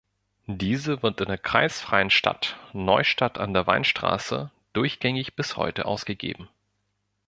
Diese 0.47 1.03
wird 1.03 1.21
in 1.21 1.27
der 1.27 1.37
kreisfreien 1.37 2.09
Stadt 2.09 2.59
Neustadt 2.73 3.37
an 3.37 3.53
der 3.53 3.67
Weinstraße 3.67 4.49
durchgängig 4.73 5.35
bis 5.35 5.57
heute 5.57 5.85
ausgegeben. 5.85 6.49